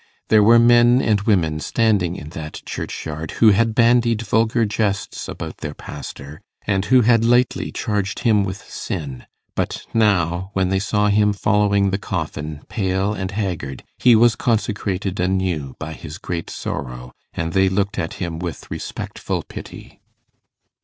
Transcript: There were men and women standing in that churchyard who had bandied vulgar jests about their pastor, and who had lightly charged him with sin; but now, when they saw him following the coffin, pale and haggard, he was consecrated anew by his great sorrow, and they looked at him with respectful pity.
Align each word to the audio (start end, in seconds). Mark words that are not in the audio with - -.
There 0.29 0.41
were 0.41 0.57
men 0.57 0.99
and 0.99 1.21
women 1.21 1.59
standing 1.59 2.15
in 2.15 2.29
that 2.29 2.63
churchyard 2.65 3.33
who 3.33 3.49
had 3.51 3.75
bandied 3.75 4.23
vulgar 4.23 4.65
jests 4.65 5.27
about 5.27 5.57
their 5.57 5.75
pastor, 5.75 6.41
and 6.65 6.85
who 6.85 7.01
had 7.01 7.23
lightly 7.23 7.71
charged 7.71 8.21
him 8.21 8.43
with 8.43 8.67
sin; 8.67 9.27
but 9.53 9.85
now, 9.93 10.49
when 10.53 10.69
they 10.69 10.79
saw 10.79 11.09
him 11.09 11.33
following 11.33 11.91
the 11.91 11.99
coffin, 11.99 12.63
pale 12.67 13.13
and 13.13 13.29
haggard, 13.29 13.83
he 13.99 14.15
was 14.15 14.35
consecrated 14.35 15.19
anew 15.19 15.75
by 15.77 15.93
his 15.93 16.17
great 16.17 16.49
sorrow, 16.49 17.11
and 17.33 17.53
they 17.53 17.69
looked 17.69 17.99
at 17.99 18.15
him 18.15 18.39
with 18.39 18.71
respectful 18.71 19.43
pity. 19.43 20.01